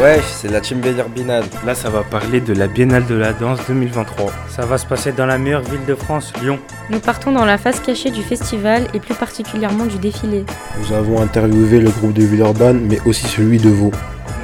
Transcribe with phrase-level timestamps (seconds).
[0.00, 1.44] Wesh, c'est la Team Biennale.
[1.64, 4.30] Là, ça va parler de la Biennale de la danse 2023.
[4.48, 6.58] Ça va se passer dans la meilleure ville de France, Lyon.
[6.90, 10.44] Nous partons dans la face cachée du festival et plus particulièrement du défilé.
[10.78, 13.92] Nous avons interviewé le groupe de Villeurbanne, mais aussi celui de Vaud.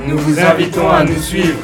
[0.06, 1.58] Nous vous invitons à nous suivre.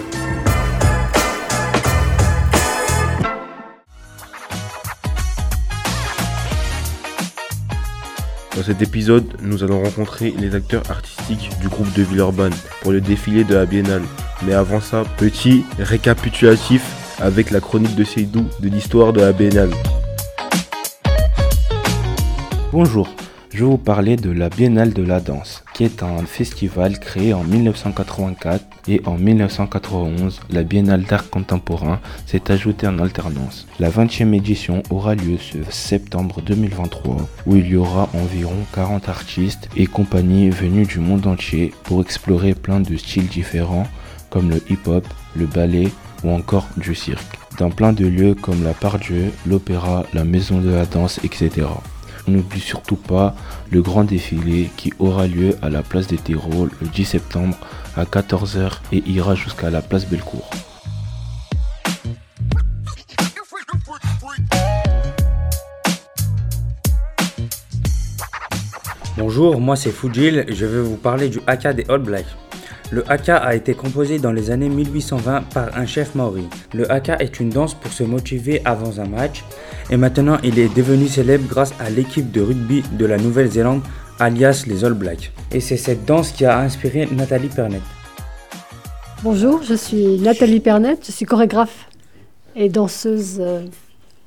[8.58, 13.00] Dans cet épisode, nous allons rencontrer les acteurs artistiques du groupe de Villeurbanne pour le
[13.00, 14.02] défilé de la Biennale.
[14.44, 16.82] Mais avant ça, petit récapitulatif
[17.20, 19.70] avec la chronique de Seydou de l'histoire de la Biennale.
[22.72, 23.08] Bonjour,
[23.54, 27.32] je vais vous parler de la Biennale de la danse, qui est un festival créé
[27.32, 33.68] en 1984 et en 1991, la Biennale d'art contemporain s'est ajoutée en alternance.
[33.78, 39.68] La 20e édition aura lieu ce septembre 2023, où il y aura environ 40 artistes
[39.76, 43.86] et compagnies venus du monde entier pour explorer plein de styles différents
[44.30, 45.92] comme le hip-hop, le ballet
[46.24, 50.70] ou encore du cirque, dans plein de lieux comme la Part-Dieu, l'opéra, la maison de
[50.70, 51.68] la danse, etc.
[52.28, 53.34] N'oublie surtout pas
[53.70, 57.56] le grand défilé qui aura lieu à la place des terreaux le 10 septembre
[57.96, 60.50] à 14h et ira jusqu'à la place Bellecour.
[69.16, 72.26] Bonjour, moi c'est Fujil je vais vous parler du haka des All Blacks.
[72.90, 76.48] Le haka a été composé dans les années 1820 par un chef maori.
[76.72, 79.44] Le haka est une danse pour se motiver avant un match
[79.90, 83.82] et maintenant il est devenu célèbre grâce à l'équipe de rugby de la Nouvelle-Zélande
[84.18, 85.32] alias les All Blacks.
[85.52, 87.82] Et c'est cette danse qui a inspiré Nathalie Pernet.
[89.22, 91.90] Bonjour, je suis Nathalie Pernet, je suis chorégraphe
[92.56, 93.66] et danseuse euh,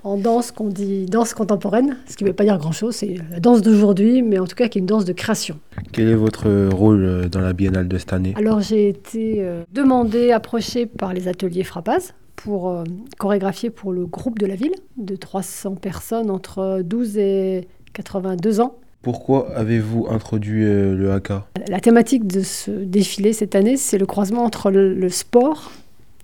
[0.04, 3.40] en danse qu'on dit danse contemporaine, ce qui ne veut pas dire grand-chose, c'est la
[3.40, 5.60] danse d'aujourd'hui, mais en tout cas qui est une danse de création.
[5.92, 8.34] Quel est votre rôle euh, dans la Biennale de cette année?
[8.36, 12.84] Alors j'ai été euh, demandée, approchée par les ateliers Frappaz pour euh,
[13.20, 18.76] chorégraphier pour le groupe de la ville de 300 personnes entre 12 et 82 ans.
[19.04, 21.48] Pourquoi avez-vous introduit le haka?
[21.68, 25.72] La thématique de ce défilé cette année, c'est le croisement entre le sport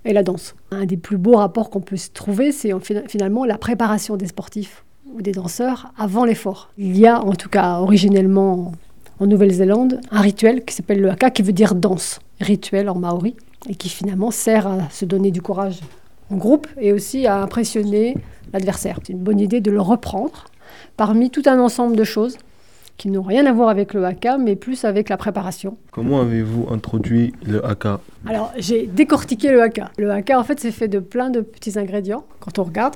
[0.05, 0.55] et la danse.
[0.71, 4.27] Un des plus beaux rapports qu'on peut trouver, c'est en fin- finalement la préparation des
[4.27, 6.69] sportifs ou des danseurs avant l'effort.
[6.77, 8.71] Il y a, en tout cas originellement
[9.19, 13.35] en Nouvelle-Zélande, un rituel qui s'appelle le haka, qui veut dire danse, rituel en maori,
[13.67, 15.79] et qui finalement sert à se donner du courage
[16.29, 18.15] en groupe et aussi à impressionner
[18.53, 18.99] l'adversaire.
[19.03, 20.45] C'est une bonne idée de le reprendre
[20.97, 22.37] parmi tout un ensemble de choses
[22.97, 25.77] qui n'ont rien à voir avec le haka, mais plus avec la préparation.
[25.91, 29.91] Comment avez-vous introduit le haka Alors, j'ai décortiqué le haka.
[29.97, 32.25] Le haka, en fait, c'est fait de plein de petits ingrédients.
[32.39, 32.95] Quand on regarde,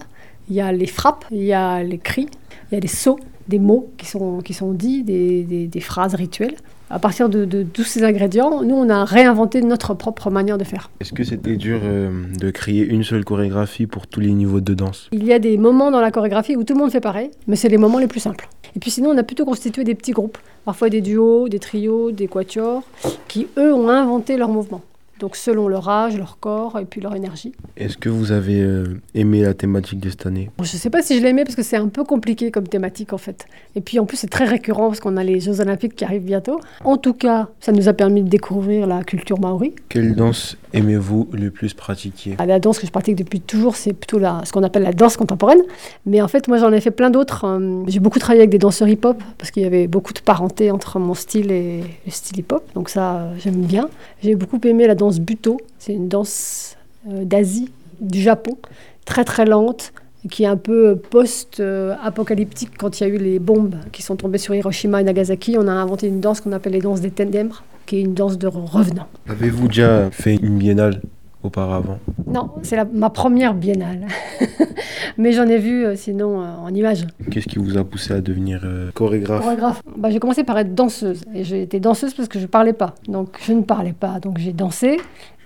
[0.49, 2.27] il y a les frappes, il y a les cris,
[2.71, 5.79] il y a des sauts, des mots qui sont, qui sont dits, des, des- des
[5.81, 6.55] phrases rituelles.
[6.89, 10.65] À partir de, de tous ces ingrédients, nous, on a réinventé notre propre manière de
[10.65, 10.89] faire.
[10.99, 14.73] Est-ce que c'était dur euh, de créer une seule chorégraphie pour tous les niveaux de
[14.73, 15.07] danse?
[15.13, 17.55] Il y a des moments dans la chorégraphie où tout le monde fait pareil, mais
[17.55, 18.49] c'est les moments les plus simples.
[18.75, 22.11] Et puis sinon, on a plutôt constitué des petits groupes, parfois des duos, des trios,
[22.11, 22.83] des quatuors,
[23.27, 24.81] qui, eux, ont inventé leurs mouvements.
[25.21, 27.51] Donc selon leur âge, leur corps et puis leur énergie.
[27.77, 30.49] Est-ce que vous avez euh, aimé la thématique de cette année?
[30.57, 32.67] Bon, je ne sais pas si je l'aimais parce que c'est un peu compliqué comme
[32.67, 33.45] thématique en fait.
[33.75, 36.23] Et puis en plus c'est très récurrent parce qu'on a les Jeux Olympiques qui arrivent
[36.23, 36.59] bientôt.
[36.83, 39.75] En tout cas, ça nous a permis de découvrir la culture maori.
[39.89, 42.35] Quelle danse aimez-vous le plus pratiquer?
[42.45, 45.17] La danse que je pratique depuis toujours, c'est plutôt la, ce qu'on appelle la danse
[45.17, 45.61] contemporaine.
[46.05, 47.45] Mais en fait, moi j'en ai fait plein d'autres.
[47.45, 50.71] Euh, J'ai beaucoup travaillé avec des danseurs hip-hop parce qu'il y avait beaucoup de parenté
[50.71, 52.63] entre mon style et le style hip-hop.
[52.75, 53.89] Donc ça, euh, j'aime bien.
[54.23, 55.57] J'ai beaucoup aimé la danse buto.
[55.79, 56.77] C'est une danse
[57.09, 58.57] euh, d'Asie, du Japon,
[59.05, 59.93] très très lente,
[60.29, 64.37] qui est un peu post-apocalyptique quand il y a eu les bombes qui sont tombées
[64.37, 65.55] sur Hiroshima et Nagasaki.
[65.57, 68.37] On a inventé une danse qu'on appelle les danses des ténèbres, qui est une danse
[68.37, 69.07] de revenants.
[69.27, 71.01] Avez-vous déjà fait une biennale
[71.43, 71.99] auparavant?
[72.27, 74.07] Non, c'est ma première biennale.
[75.17, 77.05] Mais j'en ai vu euh, sinon euh, en images.
[77.29, 79.43] Qu'est-ce qui vous a poussé à devenir euh, chorégraphe?
[79.43, 79.81] Chorégraphe.
[79.97, 81.23] Bah, j'ai commencé par être danseuse.
[81.33, 82.95] Et j'ai été danseuse parce que je ne parlais pas.
[83.07, 84.19] Donc je ne parlais pas.
[84.19, 84.97] Donc j'ai dansé.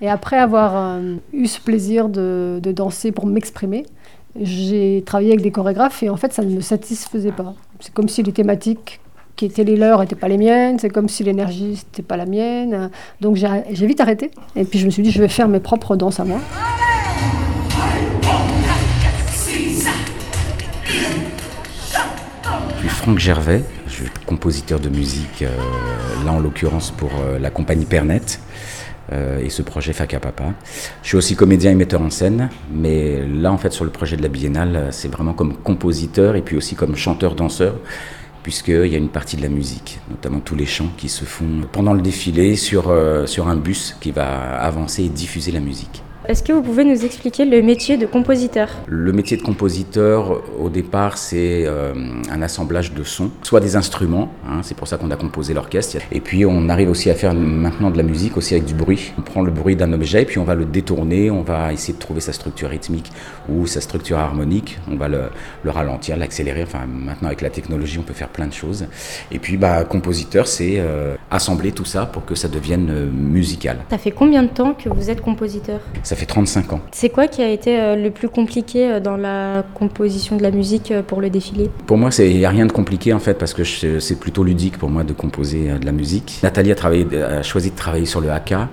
[0.01, 0.99] Et après avoir
[1.31, 3.85] eu ce plaisir de, de danser pour m'exprimer,
[4.39, 7.53] j'ai travaillé avec des chorégraphes et en fait ça ne me satisfaisait pas.
[7.79, 8.99] C'est comme si les thématiques
[9.35, 12.25] qui étaient les leurs n'étaient pas les miennes, c'est comme si l'énergie n'était pas la
[12.25, 12.89] mienne.
[13.21, 14.31] Donc j'ai vite arrêté.
[14.55, 16.39] Et puis je me suis dit, je vais faire mes propres danses à moi.
[22.75, 25.49] Je suis Franck Gervais, je suis compositeur de musique, euh,
[26.23, 28.21] là en l'occurrence pour euh, la compagnie Pernet
[29.11, 30.53] euh, et ce projet Faka Papa.
[31.01, 34.17] Je suis aussi comédien et metteur en scène, mais là en fait sur le projet
[34.17, 37.75] de la Biennale, c'est vraiment comme compositeur et puis aussi comme chanteur-danseur.
[38.45, 41.61] Puisqu'il y a une partie de la musique, notamment tous les chants qui se font
[41.71, 46.03] pendant le défilé sur, euh, sur un bus qui va avancer et diffuser la musique.
[46.27, 48.69] Est-ce que vous pouvez nous expliquer le métier de compositeur?
[48.87, 51.93] Le métier de compositeur, au départ, c'est euh,
[52.31, 55.97] un assemblage de sons, soit des instruments, hein, c'est pour ça qu'on a composé l'orchestre,
[56.11, 59.13] et puis on arrive aussi à faire maintenant de la musique aussi avec du bruit.
[59.19, 61.93] On prend le bruit d'un objet et puis on va le détourner, on va essayer
[61.93, 63.11] de trouver sa structure rythmique
[63.47, 65.25] ou sa structure harmonique, on va le,
[65.63, 68.87] le ralentir, l'accélérer, enfin maintenant avec la technologie on peut faire plein de choses.
[69.31, 73.77] Et puis bah, compositeur, c'est euh, assembler tout ça pour que ça devienne euh, musical.
[73.91, 75.81] Ça fait combien de temps que vous êtes compositeur?
[76.01, 76.81] Ça fait 35 ans.
[76.91, 80.51] C'est quoi qui a été euh, le plus compliqué euh, dans la composition de la
[80.51, 81.69] musique euh, pour le défilé?
[81.85, 84.77] Pour moi, il n'y a rien de compliqué en fait parce que c'est plutôt ludique
[84.77, 86.39] pour moi de composer de la musique.
[86.43, 88.69] Nathalie a, travaillé, a choisi de travailler sur le haka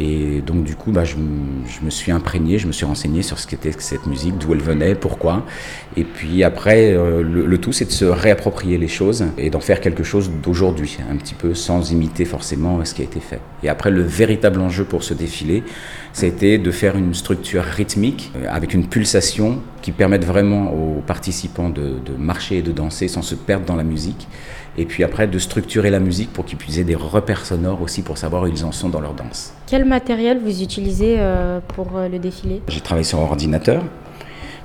[0.00, 3.46] et donc du coup, bah, je, me suis imprégné, je me suis renseigné sur ce
[3.46, 5.44] qu'était cette musique, d'où elle venait, pourquoi.
[5.96, 9.60] Et puis après, euh, le, le tout, c'est de se réapproprier les choses et d'en
[9.60, 13.40] faire quelque chose d'aujourd'hui, un petit peu sans imiter forcément ce qui a été fait.
[13.64, 15.64] Et après, le véritable enjeu pour ce défilé,
[16.18, 21.70] c'était de faire une structure rythmique euh, avec une pulsation qui permette vraiment aux participants
[21.70, 24.26] de, de marcher et de danser sans se perdre dans la musique.
[24.76, 28.18] Et puis après, de structurer la musique pour qu'ils puissent des repères sonores aussi pour
[28.18, 29.52] savoir où ils en sont dans leur danse.
[29.68, 32.62] Quel matériel vous utilisez euh, pour euh, le défilé?
[32.68, 33.84] J'ai travaillé sur ordinateur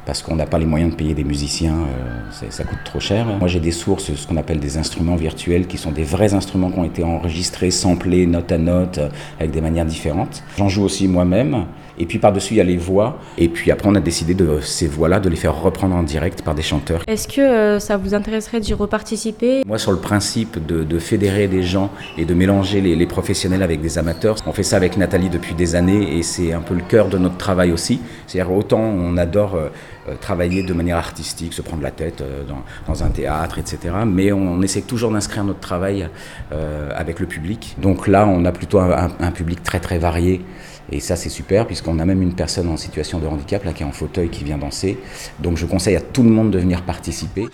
[0.05, 3.25] parce qu'on n'a pas les moyens de payer des musiciens, euh, ça coûte trop cher.
[3.39, 6.71] Moi j'ai des sources, ce qu'on appelle des instruments virtuels, qui sont des vrais instruments
[6.71, 9.09] qui ont été enregistrés, samplés, note à note, euh,
[9.39, 10.44] avec des manières différentes.
[10.57, 11.65] J'en joue aussi moi-même.
[12.00, 13.19] Et puis par-dessus, il y a les voix.
[13.38, 16.41] Et puis après, on a décidé de ces voix-là de les faire reprendre en direct
[16.41, 17.03] par des chanteurs.
[17.07, 19.61] Est-ce que euh, ça vous intéresserait d'y reparticiper?
[19.67, 23.61] Moi, sur le principe de, de fédérer des gens et de mélanger les, les professionnels
[23.61, 26.73] avec des amateurs, on fait ça avec Nathalie depuis des années et c'est un peu
[26.73, 28.01] le cœur de notre travail aussi.
[28.25, 29.55] C'est-à-dire autant on adore
[30.19, 32.44] travailler de manière artistique, se prendre la tête euh,
[32.88, 33.95] dans, un théâtre, etc.
[34.05, 36.09] Mais on, essaie toujours d'inscrire notre travail
[36.51, 37.75] euh, avec le public.
[37.81, 40.41] Donc là, on a plutôt un, public très très varié.
[40.91, 43.83] Et ça, c'est super, puisqu'on a même une personne en situation de handicap, là, qui
[43.83, 45.00] est en fauteuil, qui vient danser.
[45.39, 47.47] Donc je conseille à tout le monde de venir participer.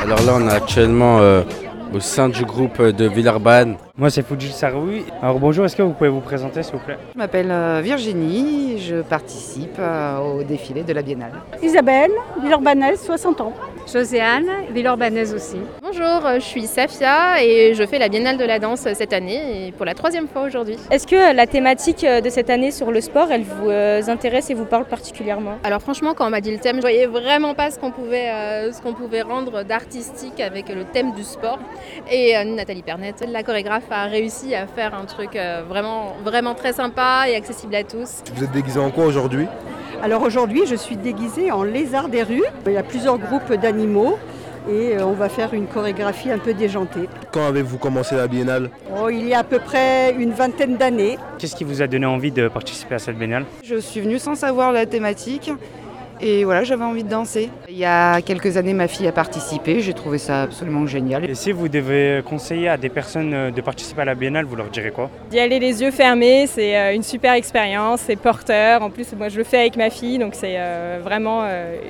[0.00, 1.42] Alors là, on est actuellement euh,
[1.94, 3.76] au sein du groupe de Villeurbanne.
[3.96, 5.04] Moi, c'est Fujil Saroui.
[5.22, 6.98] Alors bonjour, est-ce que vous pouvez vous présenter, s'il vous plaît?
[7.14, 11.32] Je m'appelle euh, Virginie, je participe euh, au défilé de la Biennale.
[11.62, 12.10] Isabelle,
[12.42, 13.52] Villeurbannaise, 60 ans.
[13.92, 15.56] Joséanne, Villeurbannaise aussi.
[15.98, 19.72] Bonjour, je suis Safia et je fais la Biennale de la danse cette année et
[19.72, 20.76] pour la troisième fois aujourd'hui.
[20.90, 24.48] Est-ce que la thématique euh, de cette année sur le sport, elle vous euh, intéresse
[24.50, 25.58] et vous parle particulièrement?
[25.64, 28.28] Alors franchement, quand on m'a dit le thème, je voyais vraiment pas ce qu'on pouvait,
[28.30, 31.58] euh, ce qu'on pouvait rendre d'artistique avec le thème du sport.
[32.10, 36.54] Et euh, Nathalie Pernette, la chorégraphe, a réussi à faire un truc euh, vraiment, vraiment
[36.54, 38.22] très sympa et accessible à tous.
[38.34, 39.46] Vous êtes déguisé en quoi aujourd'hui?
[40.00, 42.44] Alors aujourd'hui, je suis déguisée en lézard des rues.
[42.66, 44.16] Il y a plusieurs groupes d'animaux
[44.68, 47.08] et euh, on va faire une chorégraphie un peu déjantée.
[47.32, 48.70] Quand avez-vous commencé la biennale
[49.00, 51.18] Oh, il y a à peu près une vingtaine d'années.
[51.38, 53.44] Qu'est-ce qui vous a donné envie de participer à cette biennale?
[53.64, 55.50] Je suis venue sans savoir la thématique
[56.20, 57.50] et voilà, j'avais envie de danser.
[57.68, 61.28] Il y a quelques années, ma fille a participé, j'ai trouvé ça absolument génial.
[61.28, 64.56] Et si vous devez conseiller à des personnes euh, de participer à la biennale, vous
[64.56, 65.10] leur direz quoi?
[65.30, 68.82] D'y aller les yeux fermés, c'est euh, une super expérience, c'est porteur.
[68.82, 71.44] En plus, moi je le fais avec ma fille, donc c'est euh, vraiment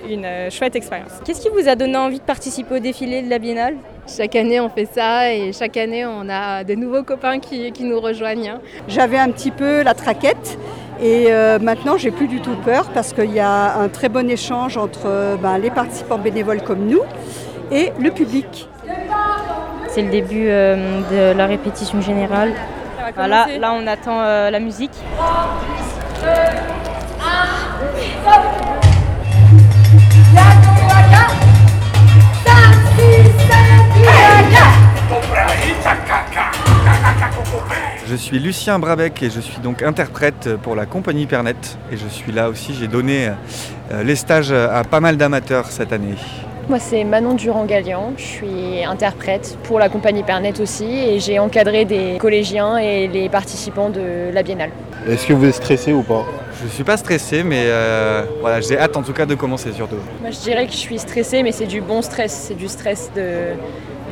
[0.08, 1.12] une chouette expérience.
[1.25, 3.76] Qu'est-ce qui vous a donné envie de participer au défilé de la Biennale?
[4.06, 7.85] Chaque année, on fait ça et chaque année, on a des nouveaux copains qui, qui
[7.85, 8.54] nous rejoignent.
[8.88, 10.58] J'avais un petit peu la traquette
[11.00, 14.28] et euh, maintenant j'ai plus du tout peur parce qu'il y a un très bon
[14.28, 17.02] échange entre euh, ben, les participants bénévoles comme nous
[17.71, 18.69] et le public.
[19.88, 22.52] C'est le début euh, de la répétition générale.
[23.14, 24.93] Voilà, là on attend euh, la musique.
[26.23, 26.28] Je
[38.28, 41.54] suis Lucien Brabec et je suis donc interprète pour la compagnie Pernet.
[41.90, 43.28] Et je suis là aussi, j'ai donné
[43.90, 46.14] euh, les stages à pas mal d'amateurs cette année.
[46.68, 48.12] Moi, c'est Manon Durand-Gallian.
[48.18, 53.30] Je suis interprète pour la compagnie Pernet aussi et j'ai encadré des collégiens et les
[53.30, 54.73] participants de la Biennale.
[55.08, 56.26] Est-ce que vous êtes stressé ou pas?
[56.62, 59.97] Je suis pas stressé, mais euh, voilà, j'ai hâte en tout cas de commencer surtout.
[60.20, 62.32] Moi, je dirais que je suis stressée, mais c'est du bon stress.
[62.49, 63.54] C'est du stress de,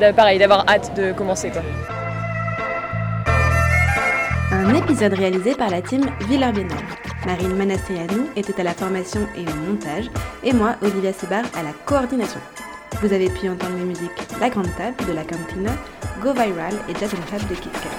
[0.03, 1.49] de- pareil, d'avoir hâte de commencer.
[1.51, 1.61] Quoi.
[4.49, 6.77] Un épisode réalisé par la team Villard Biennale.
[7.25, 10.09] Marine Manastrianou était à la formation et au montage,
[10.41, 12.39] et moi, Olivia Sebar, à la coordination.
[13.01, 15.71] Vous avez pu entendre les musiques La Grande Table de la Cantina,
[16.21, 17.89] Go Viral et Jazz and Fab de Kit Kat.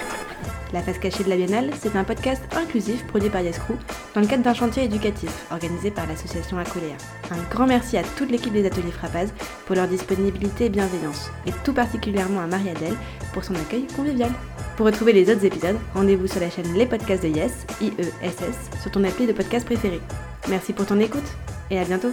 [0.73, 3.77] La face cachée de la Biennale, c'est un podcast inclusif produit par Yescrew
[4.15, 6.97] dans le cadre d'un chantier éducatif organisé par l'association Acoléa.
[7.31, 9.35] Un grand merci à toute l'équipe des ateliers Frappaz
[9.67, 12.97] pour leur disponibilité et bienveillance, et tout particulièrement à Marie-Adèle
[13.35, 14.31] pour son accueil convivial.
[14.79, 18.93] Pour retrouver les autres épisodes, rendez-vous sur la chaîne Les Podcasts de Yes, IESS, sur
[18.93, 20.01] ton appli de podcast préféré.
[20.49, 21.27] Merci pour ton écoute
[21.69, 22.13] et à bientôt.